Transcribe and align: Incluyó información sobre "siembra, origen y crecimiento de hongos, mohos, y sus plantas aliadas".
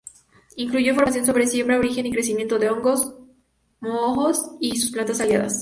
Incluyó 0.55 0.93
información 0.93 1.27
sobre 1.27 1.45
"siembra, 1.45 1.77
origen 1.77 2.07
y 2.07 2.11
crecimiento 2.11 2.57
de 2.57 2.71
hongos, 2.71 3.13
mohos, 3.81 4.43
y 4.59 4.75
sus 4.79 4.89
plantas 4.89 5.21
aliadas". 5.21 5.49